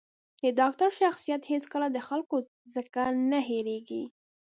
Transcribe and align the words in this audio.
د 0.41 0.43
ډاکتر 0.59 0.89
شخصیت 1.01 1.41
هېڅکله 1.51 1.87
د 1.91 1.97
خلکو 2.07 2.35
ځکه 2.75 3.01
نه 3.31 3.39
هېرېـږي. 3.49 4.03